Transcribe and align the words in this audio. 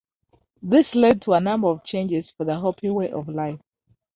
This 0.63 0.95
led 0.95 1.21
to 1.21 1.33
a 1.33 1.39
number 1.39 1.67
of 1.67 1.83
changes 1.83 2.31
for 2.31 2.43
the 2.43 2.55
Hopi 2.55 2.89
way 2.89 3.11
of 3.11 3.29
life. 3.29 3.59